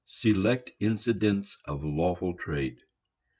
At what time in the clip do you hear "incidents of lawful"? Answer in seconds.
0.79-2.33